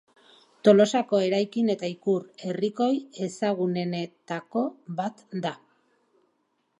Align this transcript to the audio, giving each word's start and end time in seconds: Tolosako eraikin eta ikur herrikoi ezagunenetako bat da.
Tolosako 0.67 1.19
eraikin 1.25 1.67
eta 1.73 1.89
ikur 1.95 2.25
herrikoi 2.47 2.89
ezagunenetako 3.27 4.67
bat 5.01 5.25
da. 5.47 5.55